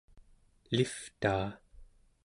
elivtaa 0.71 1.47